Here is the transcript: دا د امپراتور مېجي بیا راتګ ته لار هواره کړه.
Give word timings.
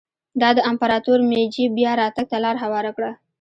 دا 0.41 0.49
د 0.57 0.59
امپراتور 0.69 1.19
مېجي 1.29 1.65
بیا 1.77 1.91
راتګ 2.01 2.25
ته 2.31 2.37
لار 2.43 2.55
هواره 2.63 2.91
کړه. 2.97 3.11